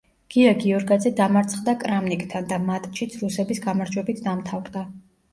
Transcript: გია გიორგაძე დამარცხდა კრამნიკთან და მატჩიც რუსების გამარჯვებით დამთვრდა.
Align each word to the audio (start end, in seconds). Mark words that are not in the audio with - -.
გია 0.33 0.51
გიორგაძე 0.61 1.09
დამარცხდა 1.17 1.75
კრამნიკთან 1.83 2.47
და 2.53 2.57
მატჩიც 2.69 3.17
რუსების 3.25 3.61
გამარჯვებით 3.67 4.23
დამთვრდა. 4.29 4.83